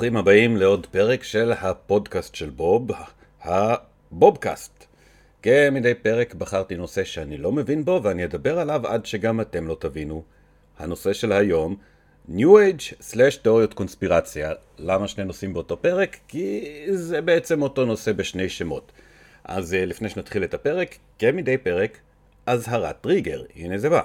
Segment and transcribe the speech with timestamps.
[0.00, 2.90] ברוכים הבאים לעוד פרק של הפודקאסט של בוב,
[3.42, 4.84] הבובקאסט.
[5.42, 9.76] כמדי פרק בחרתי נושא שאני לא מבין בו ואני אדבר עליו עד שגם אתם לא
[9.80, 10.22] תבינו.
[10.78, 11.76] הנושא של היום,
[12.28, 14.52] New Age slash תיאוריות קונספירציה.
[14.78, 16.16] למה שני נושאים באותו פרק?
[16.28, 18.92] כי זה בעצם אותו נושא בשני שמות.
[19.44, 21.98] אז אה, לפני שנתחיל את הפרק, כמדי פרק,
[22.46, 23.42] אזהרת טריגר.
[23.56, 24.02] הנה זה בא.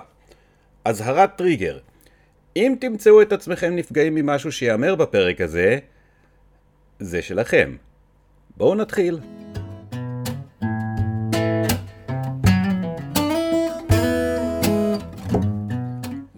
[0.85, 1.79] אזהרת טריגר.
[2.55, 5.79] אם תמצאו את עצמכם נפגעים ממשהו שיאמר בפרק הזה,
[6.99, 7.75] זה שלכם.
[8.57, 9.19] בואו נתחיל.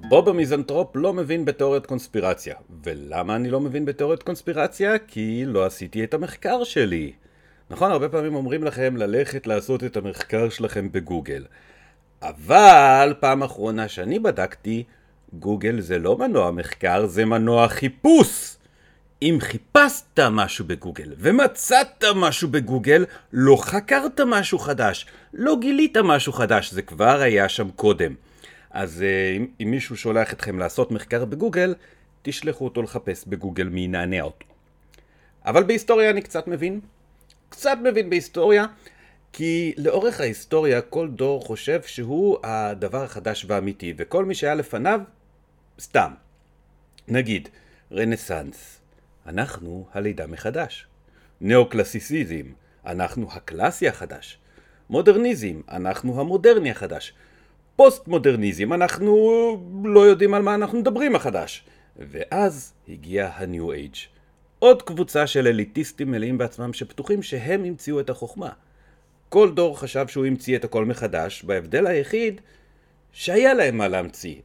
[0.09, 2.55] בוב המיזנטרופ לא מבין בתיאוריות קונספירציה.
[2.83, 4.99] ולמה אני לא מבין בתיאוריות קונספירציה?
[4.99, 7.11] כי לא עשיתי את המחקר שלי.
[7.70, 11.45] נכון, הרבה פעמים אומרים לכם ללכת לעשות את המחקר שלכם בגוגל.
[12.21, 14.83] אבל פעם אחרונה שאני בדקתי,
[15.33, 18.56] גוגל זה לא מנוע מחקר, זה מנוע חיפוש.
[19.22, 26.73] אם חיפשת משהו בגוגל ומצאת משהו בגוגל, לא חקרת משהו חדש, לא גילית משהו חדש,
[26.73, 28.13] זה כבר היה שם קודם.
[28.72, 31.75] אז אה, אם, אם מישהו שולח אתכם לעשות מחקר בגוגל,
[32.22, 34.45] תשלחו אותו לחפש בגוגל מי ינענע אותו.
[35.45, 36.80] אבל בהיסטוריה אני קצת מבין.
[37.50, 38.66] קצת מבין בהיסטוריה,
[39.34, 45.02] כי לאורך ההיסטוריה כל דור חושב שהוא הדבר החדש והאמיתי, וכל מי שהיה לפניו,
[45.80, 46.12] סתם.
[47.08, 47.50] נגיד,
[47.92, 48.80] רנסאנס,
[49.25, 50.88] אנחנו הלידה מחדש.
[51.42, 52.45] נאו-קלאסיסיזם,
[52.86, 54.38] אנחנו הקלאסי החדש.
[54.90, 57.14] מודרניזם, אנחנו המודרני החדש.
[57.75, 59.14] פוסט-מודרניזם, אנחנו
[59.86, 61.64] לא יודעים על מה אנחנו מדברים החדש.
[61.98, 64.16] ואז הגיע ה-New Age.
[64.59, 68.50] עוד קבוצה של אליטיסטים מלאים בעצמם שבטוחים שהם המציאו את החוכמה.
[69.30, 72.41] כל דור חשב שהוא המציא את הכל מחדש, בהבדל היחיד
[73.11, 74.35] שהיה להם מה להמציא.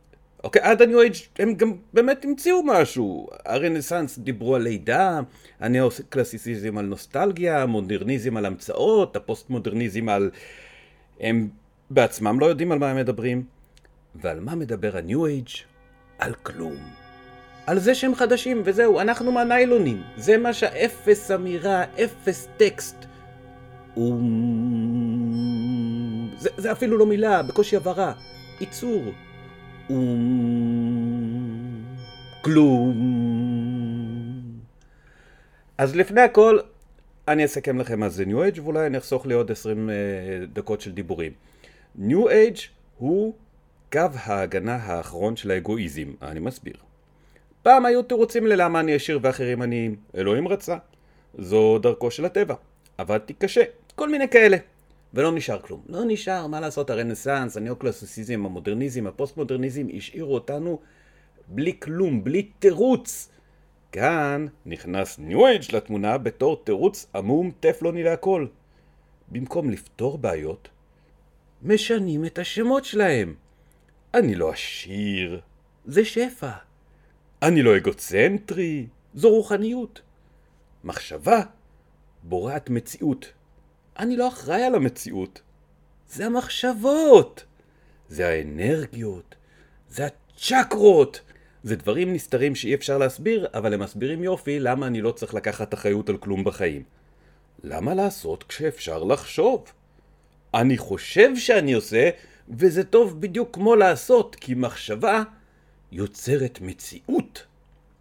[0.44, 3.28] אוקיי, עד ה-New Age הם גם באמת המציאו משהו.
[3.44, 5.20] הרנסאנס דיברו על לידה,
[5.60, 10.30] הנאו-קלאסיסיזם על נוסטלגיה, המודרניזם על המצאות, הפוסט-מודרניזם על...
[11.20, 11.48] הם
[11.90, 13.44] בעצמם לא יודעים על מה הם מדברים.
[14.14, 15.58] ועל מה מדבר ה-New Age?
[16.18, 17.01] על כלום.
[17.72, 20.02] על זה שהם חדשים, וזהו, אנחנו מהניילונים.
[20.16, 22.96] זה מה שהאפס אמירה, אפס טקסט.
[23.96, 24.20] אום...
[26.38, 28.12] זה, זה אפילו לא מילה, בקושי הבהרה.
[28.60, 29.02] ייצור.
[29.90, 30.14] אום...
[32.42, 32.96] כלום.
[35.78, 36.58] אז לפני הכל,
[37.28, 39.92] אני אסכם לכם מה זה New Age, ואולי אני אחסוך לי עוד 20 uh,
[40.52, 41.32] דקות של דיבורים.
[41.98, 42.60] New Age
[42.98, 43.34] הוא
[43.92, 46.91] קו ההגנה האחרון של האגואיזם, אני מסביר.
[47.62, 50.76] פעם היו תירוצים ללמה אני עשיר ואחרים עניים, אלוהים רצה.
[51.38, 52.54] זו דרכו של הטבע.
[52.98, 53.62] עבדתי קשה,
[53.94, 54.56] כל מיני כאלה.
[55.14, 55.82] ולא נשאר כלום.
[55.88, 60.78] לא נשאר, מה לעשות, הרנסאנס, הניאו-קלאסיסיזם, המודרניזם, הפוסט-מודרניזם, השאירו אותנו
[61.48, 63.28] בלי כלום, בלי תירוץ.
[63.92, 68.46] כאן נכנס New Age לתמונה בתור תירוץ עמום טפלוני להכל.
[69.28, 70.68] במקום לפתור בעיות,
[71.62, 73.34] משנים את השמות שלהם.
[74.14, 75.40] אני לא עשיר,
[75.86, 76.50] זה שפע.
[77.42, 80.00] אני לא אגוצנטרי, זו רוחניות.
[80.84, 81.40] מחשבה
[82.22, 83.32] בוראת מציאות.
[83.98, 85.42] אני לא אחראי על המציאות.
[86.08, 87.44] זה המחשבות.
[88.08, 89.34] זה האנרגיות.
[89.88, 91.20] זה הצ'קרות.
[91.62, 95.74] זה דברים נסתרים שאי אפשר להסביר, אבל הם מסבירים יופי למה אני לא צריך לקחת
[95.74, 96.82] אחריות על כלום בחיים.
[97.64, 99.72] למה לעשות כשאפשר לחשוב?
[100.54, 102.10] אני חושב שאני עושה,
[102.48, 105.22] וזה טוב בדיוק כמו לעשות, כי מחשבה
[105.92, 107.46] יוצרת מציאות.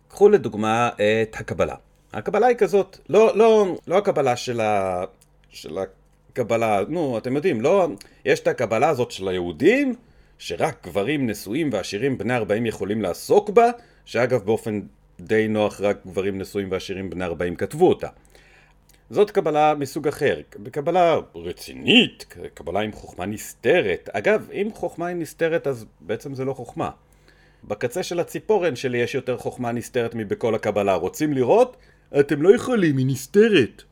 [0.08, 1.76] קחו לדוגמה את הקבלה.
[2.14, 5.04] הקבלה היא כזאת, לא, לא, לא הקבלה של, ה,
[5.50, 7.88] של הקבלה, נו, אתם יודעים, לא,
[8.26, 9.96] יש את הקבלה הזאת של היהודים,
[10.38, 13.70] שרק גברים נשואים ועשירים בני 40 יכולים לעסוק בה,
[14.06, 14.82] שאגב באופן
[15.20, 18.08] די נוח רק גברים נשואים ועשירים בני 40 כתבו אותה.
[19.10, 20.42] זאת קבלה מסוג אחר,
[20.72, 24.10] קבלה רצינית, קבלה עם חוכמה נסתרת.
[24.14, 26.90] אגב, אם חוכמה היא נסתרת אז בעצם זה לא חוכמה.
[27.64, 30.94] בקצה של הציפורן שלי יש יותר חוכמה נסתרת מבכל הקבלה.
[30.94, 31.78] רוצים לראות?
[32.20, 33.84] אתם לא יכולים, היא נסתרת.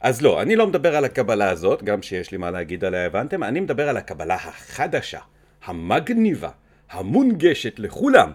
[0.00, 3.42] אז לא, אני לא מדבר על הקבלה הזאת, גם שיש לי מה להגיד עליה הבנתם,
[3.42, 5.20] אני מדבר על הקבלה החדשה,
[5.64, 6.50] המגניבה,
[6.90, 8.30] המונגשת לכולם.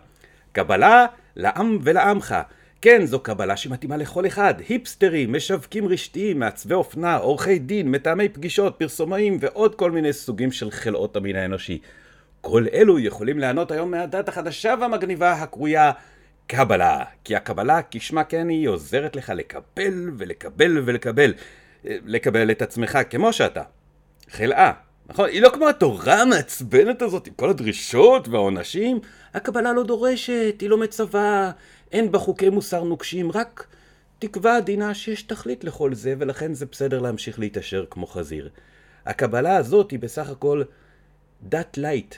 [0.52, 1.06] קבלה
[1.36, 2.36] לעם ולעמך.
[2.82, 4.54] כן, זו קבלה שמתאימה לכל אחד.
[4.70, 10.72] היפסטרים, משווקים רשתיים, מעצבי אופנה, עורכי דין, מתאמי פגישות, פרסומאים ועוד כל מיני סוגים של
[10.72, 11.80] חלאות המין האנושי.
[12.42, 15.92] כל אלו יכולים ליהנות היום מהדת החדשה והמגניבה הקרויה
[16.48, 17.04] קבלה.
[17.24, 21.34] כי הקבלה, כשמה כן היא, עוזרת לך לקבל ולקבל ולקבל.
[21.84, 23.64] לקבל את עצמך כמו שאתה.
[24.30, 24.72] אחלה.
[25.10, 25.30] נכון?
[25.30, 29.00] היא לא כמו התורה המעצבנת הזאת עם כל הדרישות והעונשים.
[29.34, 31.52] הקבלה לא דורשת, היא לא מצווה,
[31.92, 33.68] אין בה חוקי מוסר נוקשים, רק
[34.20, 38.50] תקווה עדינה שיש תכלית לכל זה, ולכן זה בסדר להמשיך להתעשר כמו חזיר.
[39.06, 40.64] הקבלה הזאת היא בסך הכל
[41.42, 42.16] דת light.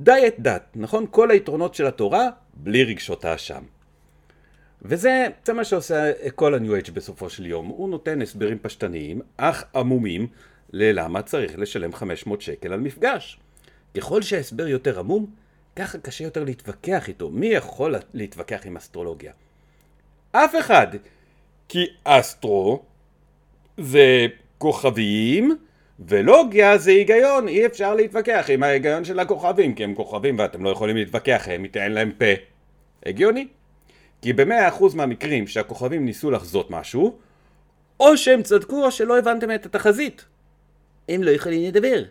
[0.00, 1.06] diet דת, נכון?
[1.10, 3.62] כל היתרונות של התורה, בלי רגשות האשם.
[4.82, 7.66] וזה זה מה שעושה כל ה-New Age בסופו של יום.
[7.66, 10.26] הוא נותן הסברים פשטניים, אך עמומים,
[10.72, 13.40] ללמה צריך לשלם 500 שקל על מפגש.
[13.96, 15.26] ככל שההסבר יותר עמום,
[15.76, 17.30] ככה קשה יותר להתווכח איתו.
[17.30, 19.32] מי יכול להתווכח עם אסטרולוגיה?
[20.32, 20.86] אף אחד.
[21.68, 22.82] כי אסטרו
[23.78, 24.26] זה
[24.58, 25.56] כוכבים,
[26.08, 27.48] ולוגיה זה היגיון.
[27.48, 31.64] אי אפשר להתווכח עם ההיגיון של הכוכבים, כי הם כוכבים ואתם לא יכולים להתווכח, הם
[31.64, 32.24] ייתן להם פה.
[33.06, 33.48] הגיוני?
[34.22, 37.18] כי במאה אחוז מהמקרים שהכוכבים ניסו לחזות משהו,
[38.00, 40.24] או שהם צדקו או שלא הבנתם את התחזית.
[41.08, 42.02] הם לא יכולים לדבר.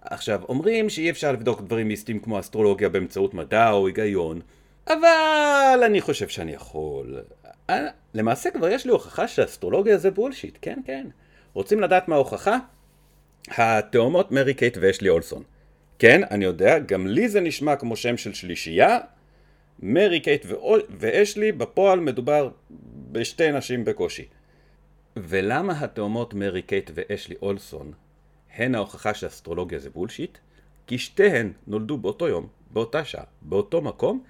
[0.00, 4.40] עכשיו, אומרים שאי אפשר לבדוק דברים מיסטיים כמו אסטרולוגיה באמצעות מדע או היגיון,
[4.86, 7.18] אבל אני חושב שאני יכול.
[7.70, 11.06] אה, למעשה כבר יש לי הוכחה שאסטרולוגיה זה bullshit, כן כן.
[11.54, 12.58] רוצים לדעת מה ההוכחה?
[13.48, 15.42] התאומות מרי קייט ואשלי אולסון.
[15.98, 18.98] כן, אני יודע, גם לי זה נשמע כמו שם של שלישייה.
[19.82, 20.46] מרי קייט
[20.90, 22.50] ואשלי, בפועל מדובר
[23.12, 24.24] בשתי נשים בקושי.
[25.16, 27.92] ולמה התאומות מרי קייט ואשלי אולסון
[28.56, 30.38] הן ההוכחה שאסטרולוגיה זה בולשיט?
[30.86, 34.22] כי שתיהן נולדו באותו יום, באותה שעה, באותו מקום,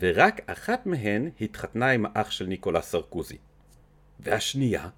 [0.00, 3.36] ורק אחת מהן התחתנה עם האח של ניקולס סרקוזי.
[4.20, 4.88] והשנייה?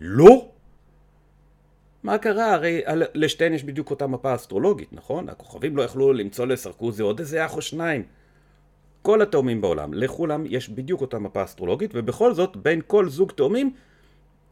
[0.00, 0.50] לא!
[2.02, 2.54] מה קרה?
[2.54, 2.82] הרי
[3.14, 5.28] לשתיהן יש בדיוק אותה מפה אסטרולוגית, נכון?
[5.28, 8.02] הכוכבים לא יכלו למצוא לסרקוזי עוד איזה אח או שניים.
[9.02, 13.74] כל התאומים בעולם, לכולם יש בדיוק אותה מפה אסטרולוגית, ובכל זאת, בין כל זוג תאומים,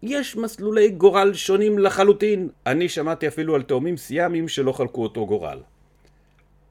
[0.02, 2.48] יש מסלולי גורל שונים לחלוטין.
[2.66, 5.60] אני שמעתי אפילו על תאומים סיאמים שלא חלקו אותו גורל.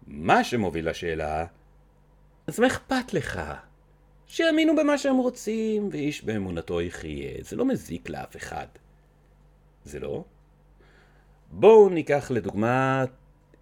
[0.08, 1.46] מה שמוביל לשאלה,
[2.48, 3.42] אז מה אכפת לך?
[4.28, 7.31] שיאמינו במה שהם רוצים, ואיש באמונתו יחיה.
[7.42, 8.68] זה לא מזיק לאף אחד.
[9.86, 10.24] זה לא?
[11.55, 13.05] בואו ניקח לדוגמה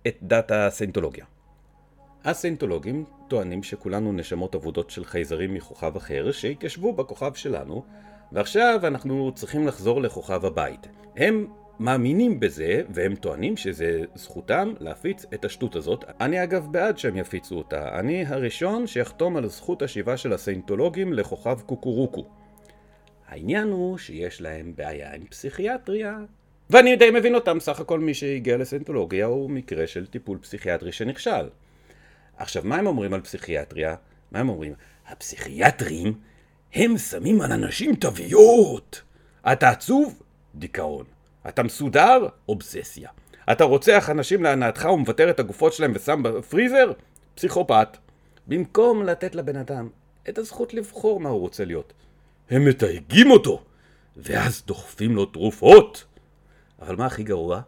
[0.07, 1.25] את דת הסיינטולוגיה.
[2.23, 7.83] הסיינטולוגים טוענים שכולנו נשמות אבודות של חייזרים מכוכב אחר שהתיישבו בכוכב שלנו
[8.31, 10.87] ועכשיו אנחנו צריכים לחזור לכוכב הבית.
[11.15, 11.47] הם
[11.79, 16.05] מאמינים בזה, והם טוענים שזה זכותם להפיץ את השטות הזאת.
[16.21, 17.99] אני אגב בעד שהם יפיצו אותה.
[17.99, 22.25] אני הראשון שיחתום על זכות השיבה של הסיינטולוגים לכוכב קוקורוקו.
[23.27, 26.19] העניין הוא שיש להם בעיה עם פסיכיאטריה.
[26.71, 31.49] ואני די מבין אותם, סך הכל מי שהגיע לסיינטולוגיה הוא מקרה של טיפול פסיכיאטרי שנכשל.
[32.37, 33.95] עכשיו, מה הם אומרים על פסיכיאטריה?
[34.31, 34.73] מה הם אומרים?
[35.07, 36.13] הפסיכיאטרים
[36.73, 39.01] הם שמים על אנשים תוויות.
[39.51, 40.21] אתה עצוב?
[40.55, 41.05] דיכאון.
[41.49, 42.27] אתה מסודר?
[42.49, 43.09] אובססיה.
[43.51, 46.91] אתה רוצח אנשים להנאתך ומוותר את הגופות שלהם ושם בפריזר?
[47.35, 47.97] פסיכופת.
[48.47, 49.89] במקום לתת לבן אדם
[50.29, 51.93] את הזכות לבחור מה הוא רוצה להיות.
[52.49, 53.63] הם מתייגים אותו,
[54.17, 56.05] ואז דוחפים לו תרופות.
[56.81, 57.61] אבל מה הכי גרוע?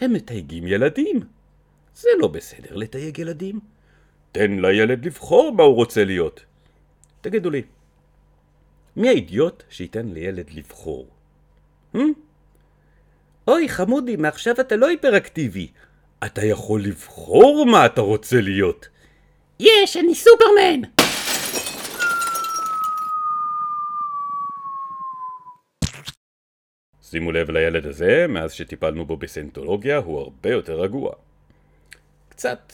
[0.00, 1.20] הם מתייגים ילדים.
[1.94, 3.60] זה לא בסדר לתייג ילדים.
[4.32, 6.40] תן לילד לבחור מה הוא רוצה להיות.
[7.20, 7.62] תגידו לי,
[8.96, 11.06] מי האידיוט שייתן לילד לבחור?
[11.96, 11.98] Hmm?
[13.48, 15.68] אוי חמודי, מעכשיו אתה לא היפראקטיבי.
[16.26, 18.88] אתה יכול לבחור מה אתה רוצה להיות.
[19.60, 20.97] יש, אני סופרמן!
[27.10, 31.12] שימו לב לילד הזה, מאז שטיפלנו בו בסנטולוגיה הוא הרבה יותר רגוע.
[32.28, 32.72] קצת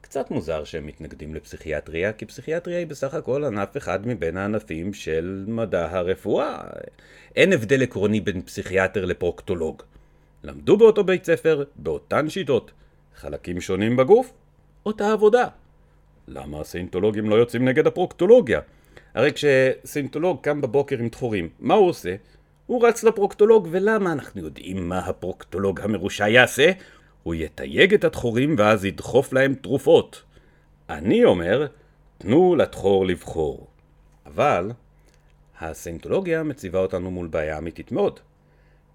[0.00, 5.44] קצת מוזר שהם מתנגדים לפסיכיאטריה, כי פסיכיאטריה היא בסך הכל ענף אחד מבין הענפים של
[5.48, 6.60] מדע הרפואה.
[7.36, 9.82] אין הבדל עקרוני בין פסיכיאטר לפרוקטולוג.
[10.42, 12.70] למדו באותו בית ספר, באותן שיטות.
[13.16, 14.32] חלקים שונים בגוף,
[14.86, 15.48] אותה עבודה.
[16.28, 18.60] למה הסיינטולוגים לא יוצאים נגד הפרוקטולוגיה?
[19.14, 22.14] הרי כשסיינטולוג קם בבוקר עם דחורים, מה הוא עושה?
[22.72, 26.72] הוא רץ לפרוקטולוג, ולמה אנחנו יודעים מה הפרוקטולוג המרושע יעשה?
[27.22, 30.22] הוא יתייג את הדחורים ואז ידחוף להם תרופות.
[30.90, 31.66] אני אומר,
[32.18, 33.66] תנו לדחור לבחור.
[34.26, 34.70] אבל
[35.60, 38.20] הסיינטולוגיה מציבה אותנו מול בעיה אמיתית מאוד.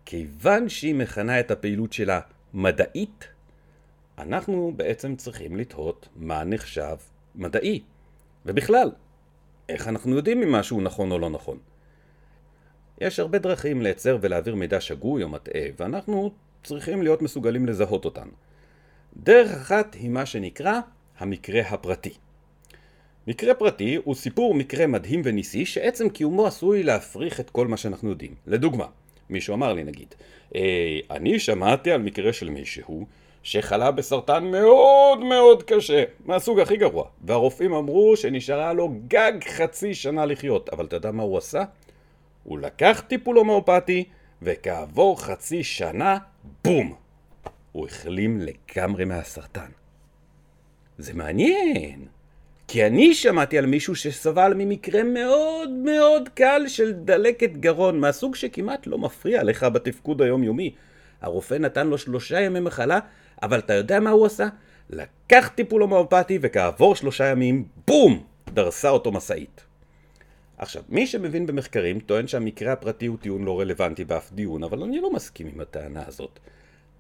[0.06, 2.20] כיוון שהיא מכנה את הפעילות שלה
[2.54, 3.28] מדעית,
[4.18, 6.96] אנחנו בעצם צריכים לתהות מה נחשב
[7.36, 7.82] מדעי.
[8.46, 8.92] ובכלל,
[9.70, 11.58] איך אנחנו יודעים אם משהו נכון או לא נכון?
[13.02, 16.32] יש הרבה דרכים לייצר ולהעביר מידע שגוי או מטעה, ואנחנו
[16.64, 18.28] צריכים להיות מסוגלים לזהות אותן.
[19.18, 20.80] דרך אחת היא מה שנקרא
[21.20, 22.14] המקרה הפרטי.
[23.28, 28.10] מקרה פרטי הוא סיפור מקרה מדהים וניסי שעצם קיומו עשוי להפריך את כל מה שאנחנו
[28.10, 28.36] יודעים.
[28.48, 28.86] לדוגמה,
[29.30, 30.16] מישהו אמר לי נגיד,
[31.12, 33.06] אני שמעתי על מקרה של מישהו
[33.44, 40.26] שחלה בסרטן מאוד מאוד קשה, מהסוג הכי גרוע, והרופאים אמרו שנשארה לו גג חצי שנה
[40.26, 41.64] לחיות, אבל אתה יודע מה הוא עשה?
[42.48, 44.04] הוא לקח טיפול הומאופתי,
[44.42, 46.18] וכעבור חצי שנה,
[46.64, 46.96] בום!
[47.72, 49.70] הוא החלים לגמרי מהסרטן.
[50.98, 52.06] זה מעניין,
[52.68, 58.88] כי אני שמעתי על מישהו שסבל ממקרה מאוד מאוד קל של דלקת גרון, מהסוג שכמעט
[58.88, 60.76] לא מפריע לך בתפקוד היומיומי.
[61.22, 63.00] הרופא נתן לו שלושה ימי מחלה,
[63.44, 64.48] אבל אתה יודע מה הוא עשה?
[64.90, 68.24] לקח טיפול הומאופתי וכעבור שלושה ימים, בום!
[68.54, 69.67] דרסה אותו משאית.
[70.58, 75.00] עכשיו, מי שמבין במחקרים טוען שהמקרה הפרטי הוא טיעון לא רלוונטי באף דיון, אבל אני
[75.00, 76.40] לא מסכים עם הטענה הזאת.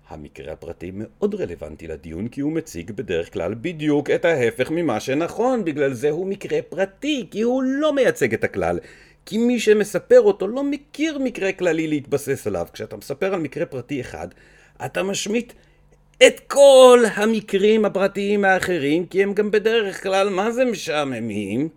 [0.09, 5.65] המקרה הפרטי מאוד רלוונטי לדיון כי הוא מציג בדרך כלל בדיוק את ההפך ממה שנכון,
[5.65, 8.79] בגלל זה הוא מקרה פרטי, כי הוא לא מייצג את הכלל.
[9.25, 12.67] כי מי שמספר אותו לא מכיר מקרה כללי להתבסס עליו.
[12.73, 14.27] כשאתה מספר על מקרה פרטי אחד,
[14.85, 15.53] אתה משמיט
[16.27, 21.69] את כל המקרים הפרטיים האחרים, כי הם גם בדרך כלל, מה זה משעממים?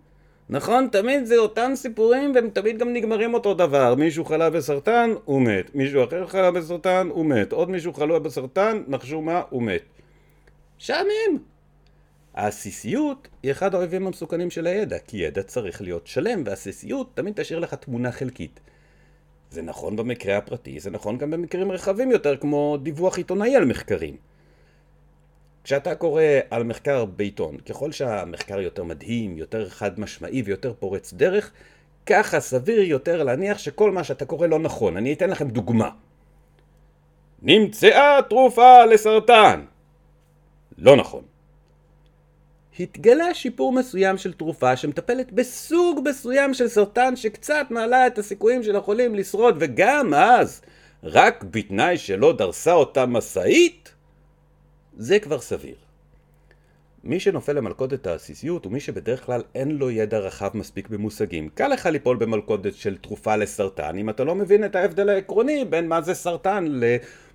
[0.51, 0.87] נכון?
[0.91, 3.95] תמיד זה אותם סיפורים והם תמיד גם נגמרים אותו דבר.
[3.95, 5.75] מישהו חלה בסרטן, הוא מת.
[5.75, 7.51] מישהו אחר חלה בסרטן, הוא מת.
[7.51, 9.81] עוד מישהו חלה בסרטן, נחשו מה, הוא מת.
[10.77, 11.37] שעמם.
[12.33, 17.59] העסיסיות היא אחד האויבים המסוכנים של הידע, כי ידע צריך להיות שלם, והעסיסיות תמיד תשאיר
[17.59, 18.59] לך תמונה חלקית.
[19.51, 24.15] זה נכון במקרה הפרטי, זה נכון גם במקרים רחבים יותר, כמו דיווח עיתונאי על מחקרים.
[25.63, 31.51] כשאתה קורא על מחקר בעיתון, ככל שהמחקר יותר מדהים, יותר חד משמעי ויותר פורץ דרך,
[32.05, 34.97] ככה סביר יותר להניח שכל מה שאתה קורא לא נכון.
[34.97, 35.89] אני אתן לכם דוגמה.
[37.41, 39.65] נמצאה תרופה לסרטן.
[40.77, 41.23] לא נכון.
[42.79, 48.75] התגלה שיפור מסוים של תרופה שמטפלת בסוג מסוים של סרטן שקצת מעלה את הסיכויים של
[48.75, 50.61] החולים לשרוד, וגם אז,
[51.03, 53.93] רק בתנאי שלא דרסה אותה משאית,
[54.97, 55.75] זה כבר סביר.
[57.03, 61.49] מי שנופל למלכודת העסיסיות הוא מי שבדרך כלל אין לו ידע רחב מספיק במושגים.
[61.49, 65.87] קל לך ליפול במלכודת של תרופה לסרטן אם אתה לא מבין את ההבדל העקרוני בין
[65.87, 66.65] מה זה סרטן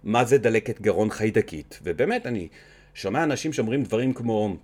[0.04, 1.80] למה זה דלקת גרון חיידקית.
[1.82, 2.48] ובאמת, אני
[2.94, 4.56] שומע אנשים שאומרים דברים כמו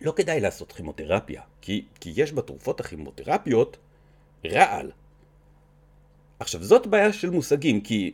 [0.00, 3.76] לא כדאי לעשות כימותרפיה, כי, כי יש בתרופות הכימותרפיות
[4.46, 4.90] רעל.
[6.40, 8.12] עכשיו, זאת בעיה של מושגים, כי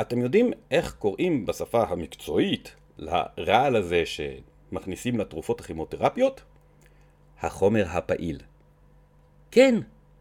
[0.00, 6.40] אתם יודעים איך קוראים בשפה המקצועית לרעל הזה שמכניסים לתרופות הכימותרפיות?
[7.40, 8.38] החומר הפעיל.
[9.50, 9.74] כן,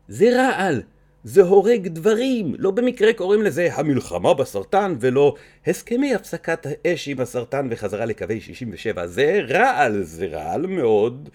[0.08, 0.82] זה רעל.
[1.24, 2.56] זה הורג דברים.
[2.58, 5.36] לא במקרה קוראים לזה המלחמה בסרטן ולא
[5.68, 9.08] הסכמי הפסקת האש עם הסרטן וחזרה לקווי 67.
[9.08, 11.30] זה רעל, זה רעל מאוד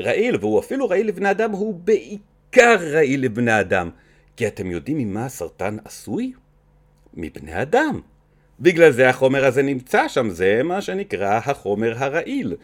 [0.00, 3.90] רעיל, והוא אפילו רעיל לבני אדם, הוא בעיקר רעיל לבני אדם.
[4.36, 6.32] כי אתם יודעים ממה הסרטן עשוי?
[7.14, 8.00] מבני אדם.
[8.60, 12.56] בגלל זה החומר הזה נמצא שם, זה מה שנקרא החומר הרעיל.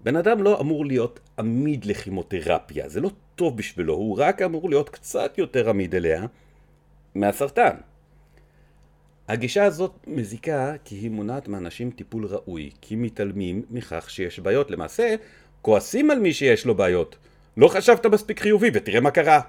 [0.00, 4.88] בן אדם לא אמור להיות עמיד לכימותרפיה, זה לא טוב בשבילו, הוא רק אמור להיות
[4.88, 6.26] קצת יותר עמיד אליה
[7.14, 7.76] מהסרטן.
[9.28, 14.70] הגישה הזאת מזיקה כי היא מונעת מאנשים טיפול ראוי, כי מתעלמים מכך שיש בעיות.
[14.70, 15.14] למעשה,
[15.62, 17.16] כועסים על מי שיש לו בעיות.
[17.56, 19.40] לא חשבת מספיק חיובי ותראה מה קרה.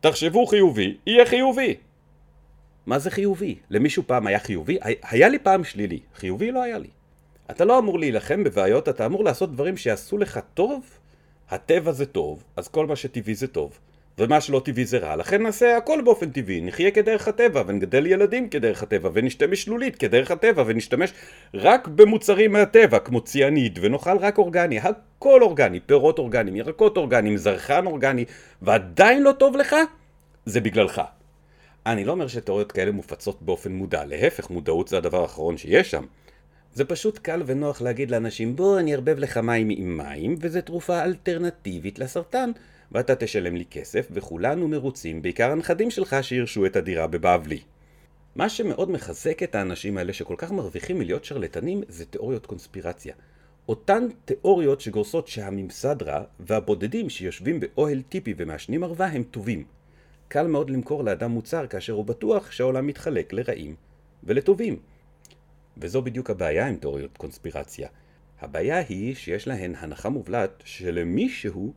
[0.00, 1.76] תחשבו חיובי, יהיה חיובי.
[2.86, 3.56] מה זה חיובי?
[3.70, 4.78] למישהו פעם היה חיובי?
[5.02, 6.88] היה לי פעם שלילי, חיובי לא היה לי.
[7.50, 10.84] אתה לא אמור להילחם בבעיות, אתה אמור לעשות דברים שיעשו לך טוב.
[11.50, 13.78] הטבע זה טוב, אז כל מה שטבעי זה טוב.
[14.18, 18.48] ומה שלא טבעי זה רע, לכן נעשה הכל באופן טבעי, נחיה כדרך הטבע, ונגדל ילדים
[18.48, 21.12] כדרך הטבע, ונשתמש שלולית כדרך הטבע, ונשתמש
[21.54, 27.86] רק במוצרים מהטבע, כמו ציאניד, ונאכל רק אורגני, הכל אורגני, פירות אורגניים, ירקות אורגניים, זרחן
[27.86, 28.24] אורגני,
[28.62, 29.76] ועדיין לא טוב לך?
[30.46, 31.02] זה בגללך.
[31.86, 36.04] אני לא אומר שתיאוריות כאלה מופצות באופן מודע, להפך, מודעות זה הדבר האחרון שיש שם.
[36.74, 41.04] זה פשוט קל ונוח להגיד לאנשים בוא אני אערבב לך מים עם מים וזה תרופה
[41.04, 42.50] אלטרנטיבית לסרטן
[42.92, 47.60] ואתה תשלם לי כסף וכולנו מרוצים, בעיקר הנכדים שלך שירשו את הדירה בבבלי.
[48.36, 53.14] מה שמאוד מחזק את האנשים האלה שכל כך מרוויחים מלהיות שרלטנים זה תיאוריות קונספירציה.
[53.68, 59.64] אותן תיאוריות שגורסות שהממסד רע והבודדים שיושבים באוהל טיפי ומעשנים ערווה הם טובים.
[60.32, 63.74] קל מאוד למכור לאדם מוצר כאשר הוא בטוח שהעולם מתחלק לרעים
[64.24, 64.78] ולטובים.
[65.76, 67.88] וזו בדיוק הבעיה עם תיאוריות קונספירציה.
[68.40, 71.72] הבעיה היא שיש להן הנחה מובלעת שלמישהו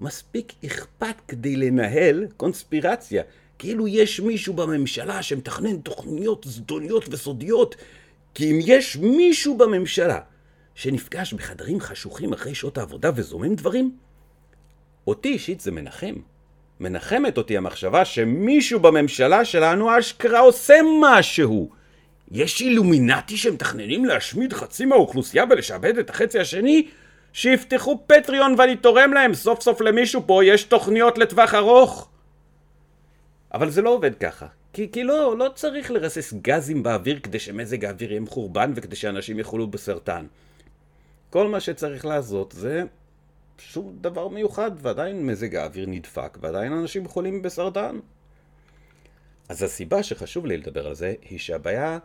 [0.00, 3.22] מספיק אכפת כדי לנהל קונספירציה.
[3.58, 7.76] כאילו יש מישהו בממשלה שמתכנן תוכניות זדוניות וסודיות.
[8.34, 10.20] כי אם יש מישהו בממשלה
[10.74, 13.96] שנפגש בחדרים חשוכים אחרי שעות העבודה וזומם דברים,
[15.06, 16.14] אותי אישית זה מנחם.
[16.82, 21.70] מנחמת אותי המחשבה שמישהו בממשלה שלנו אשכרה עושה משהו.
[22.30, 26.88] יש אילומינטי שמתכננים להשמיד חצי מהאוכלוסייה ולשעבד את החצי השני?
[27.32, 32.08] שיפתחו פטריון ואני תורם להם, סוף סוף למישהו פה יש תוכניות לטווח ארוך.
[33.54, 34.46] אבל זה לא עובד ככה.
[34.72, 39.38] כי, כי לא, לא צריך לרסס גזים באוויר כדי שמזג האוויר יהיה מחורבן וכדי שאנשים
[39.38, 40.26] יחולו בסרטן.
[41.30, 42.82] כל מה שצריך לעשות זה
[43.68, 47.98] שום דבר מיוחד, ועדיין מזג האוויר נדפק, ועדיין אנשים חולים בסרטן.
[49.48, 51.98] אז הסיבה שחשוב לי לדבר על זה, היא שהבעיה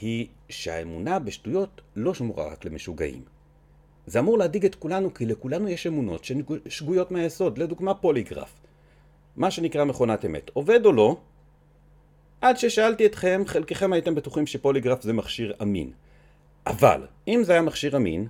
[0.00, 3.22] היא שהאמונה בשטויות לא שמורה רק למשוגעים.
[4.06, 6.26] זה אמור להדאיג את כולנו, כי לכולנו יש אמונות
[6.68, 8.60] שגויות מהיסוד, לדוגמה פוליגרף.
[9.36, 10.50] מה שנקרא מכונת אמת.
[10.52, 11.16] עובד או לא?
[12.40, 15.90] עד ששאלתי אתכם, חלקכם הייתם בטוחים שפוליגרף זה מכשיר אמין.
[16.66, 18.28] אבל, אם זה היה מכשיר אמין,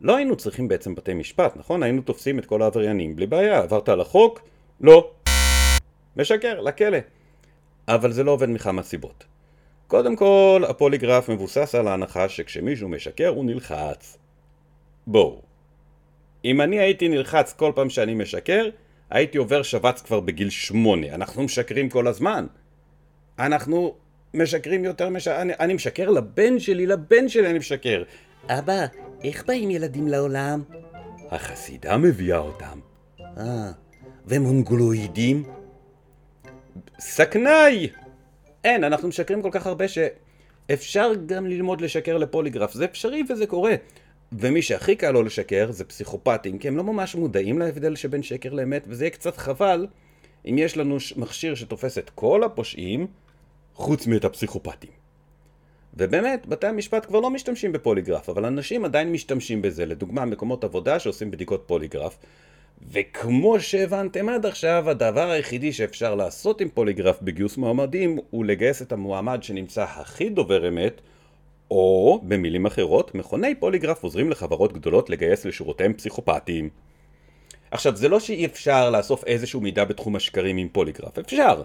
[0.00, 1.82] לא היינו צריכים בעצם בתי משפט, נכון?
[1.82, 3.58] היינו תופסים את כל העבריינים בלי בעיה.
[3.58, 4.40] עברת על החוק?
[4.80, 5.10] לא.
[6.16, 6.98] משקר, לכלא.
[7.88, 9.24] אבל זה לא עובד מכמה סיבות.
[9.86, 14.18] קודם כל, הפוליגרף מבוסס על ההנחה שכשמישהו משקר הוא נלחץ.
[15.06, 15.42] בואו.
[16.44, 18.68] אם אני הייתי נלחץ כל פעם שאני משקר,
[19.10, 21.14] הייתי עובר שבץ כבר בגיל שמונה.
[21.14, 22.46] אנחנו משקרים כל הזמן.
[23.38, 23.94] אנחנו
[24.34, 25.28] משקרים יותר מש...
[25.28, 28.02] אני, אני משקר לבן שלי, לבן שלי אני משקר.
[28.48, 28.86] אבא,
[29.24, 30.62] איך באים ילדים לעולם?
[31.30, 32.80] החסידה מביאה אותם.
[33.20, 33.70] אה,
[34.26, 35.42] ומונגולואידים?
[36.98, 37.88] סכנאי!
[38.64, 42.74] אין, אנחנו משקרים כל כך הרבה שאפשר גם ללמוד לשקר לפוליגרף.
[42.74, 43.74] זה אפשרי וזה קורה.
[44.32, 48.52] ומי שהכי קל לו לשקר זה פסיכופטים, כי הם לא ממש מודעים להבדל שבין שקר
[48.52, 49.86] לאמת, וזה יהיה קצת חבל
[50.46, 53.06] אם יש לנו מכשיר שתופס את כל הפושעים,
[53.74, 54.99] חוץ מאת הפסיכופטים.
[55.94, 60.98] ובאמת, בתי המשפט כבר לא משתמשים בפוליגרף, אבל אנשים עדיין משתמשים בזה, לדוגמה מקומות עבודה
[60.98, 62.18] שעושים בדיקות פוליגרף,
[62.92, 68.92] וכמו שהבנתם עד עכשיו, הדבר היחידי שאפשר לעשות עם פוליגרף בגיוס מועמדים הוא לגייס את
[68.92, 71.00] המועמד שנמצא הכי דובר אמת,
[71.70, 76.68] או, במילים אחרות, מכוני פוליגרף עוזרים לחברות גדולות לגייס לשורותיהם פסיכופטיים.
[77.70, 81.62] עכשיו, זה לא שאי אפשר לאסוף איזשהו מידע בתחום השקרים עם פוליגרף, אפשר.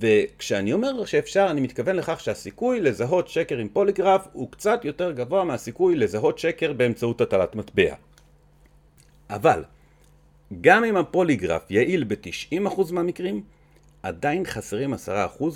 [0.00, 5.44] וכשאני אומר שאפשר, אני מתכוון לכך שהסיכוי לזהות שקר עם פוליגרף הוא קצת יותר גבוה
[5.44, 7.94] מהסיכוי לזהות שקר באמצעות הטלת מטבע.
[9.30, 9.64] אבל,
[10.60, 13.42] גם אם הפוליגרף יעיל ב-90% מהמקרים,
[14.02, 14.98] עדיין חסרים 10%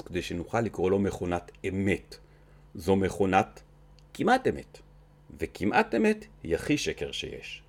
[0.07, 2.17] כדי שנוכל לקרוא לו מכונת אמת.
[2.75, 3.61] זו מכונת
[4.15, 4.79] כמעט אמת.
[5.41, 7.63] וכמעט אמת היא הכי שקר שיש.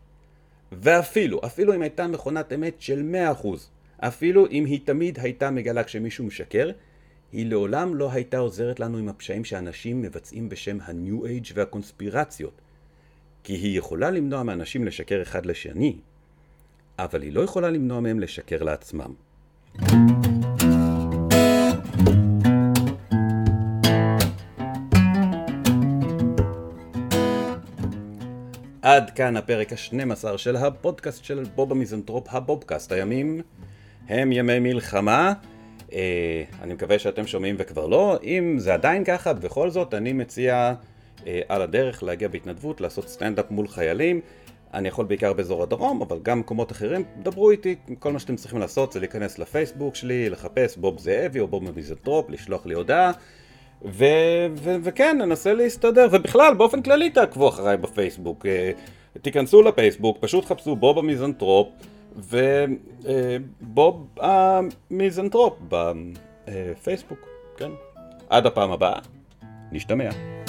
[0.71, 3.47] ואפילו, אפילו אם הייתה מכונת אמת של 100%,
[4.01, 6.71] אפילו אם היא תמיד הייתה מגלה כשמישהו משקר,
[7.31, 12.61] היא לעולם לא הייתה עוזרת לנו עם הפשעים שאנשים מבצעים בשם ה-New Age והקונספירציות.
[13.43, 15.95] כי היא יכולה למנוע מאנשים לשקר אחד לשני,
[16.99, 19.13] אבל היא לא יכולה למנוע מהם לשקר לעצמם.
[28.81, 32.91] עד כאן הפרק ה-12 של הפודקאסט של בוב המיזנטרופ, הבובקאסט.
[32.91, 33.41] הימים
[34.11, 35.33] הם ימי מלחמה.
[35.93, 38.17] אה, אני מקווה שאתם שומעים וכבר לא.
[38.23, 40.73] אם זה עדיין ככה, בכל זאת, אני מציע
[41.27, 44.21] אה, על הדרך להגיע בהתנדבות, לעשות סטנדאפ מול חיילים.
[44.73, 48.59] אני יכול בעיקר באזור הדרום, אבל גם במקומות אחרים, דברו איתי, כל מה שאתם צריכים
[48.59, 53.11] לעשות זה להיכנס לפייסבוק שלי, לחפש בוב זאבי או בוב מיזנטרופ, לשלוח לי הודעה.
[53.85, 58.45] ו- ו- וכן, ננסה להסתדר, ובכלל, באופן כללי תעקבו אחריי בפייסבוק.
[58.45, 58.71] אה,
[59.21, 61.67] תיכנסו לפייסבוק, פשוט חפשו בוב המיזנטרופ,
[62.15, 67.19] ובוב המיזנטרופ בפייסבוק,
[67.57, 67.71] כן.
[68.29, 68.99] עד הפעם הבאה,
[69.71, 70.40] נשתמע.